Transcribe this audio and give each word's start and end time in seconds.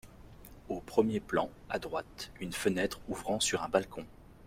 Au 0.67 0.79
premier 0.79 1.19
plan, 1.19 1.51
à 1.69 1.77
droite, 1.77 2.31
une 2.39 2.53
fenêtre 2.53 2.99
ouvrant 3.07 3.39
sur 3.39 3.61
un 3.61 3.69
balcon. 3.69 4.03